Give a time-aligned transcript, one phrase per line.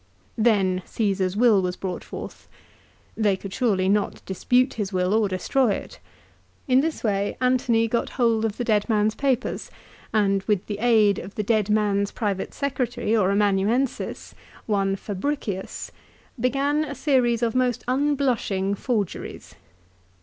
[0.39, 2.49] Then Caesar's will was brought forth.
[3.15, 3.89] They could not surely
[4.25, 5.99] dispute his will or destroy it.
[6.67, 9.69] In this way Antony got hold of the dead man's papers,
[10.11, 14.33] and with the aid of the dead man's private secretary or amanuensis,
[14.65, 15.91] one Fabricius,
[16.39, 19.53] began a series of most unblushing forgeries.